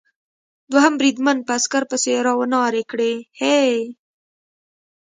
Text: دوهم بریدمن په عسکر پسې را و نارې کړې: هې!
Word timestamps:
دوهم 0.71 0.93
بریدمن 0.99 1.37
په 1.45 1.51
عسکر 1.57 1.83
پسې 1.89 2.11
را 2.25 2.33
و 2.37 2.41
نارې 2.53 2.83
کړې: 2.91 3.13
هې! 3.39 3.61